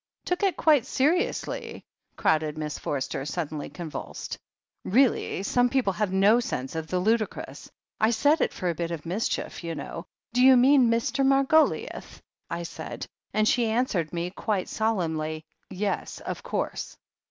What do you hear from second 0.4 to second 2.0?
it quite seriously,"